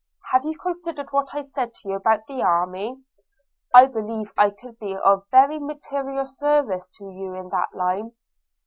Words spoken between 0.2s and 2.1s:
Have you considered what I said to you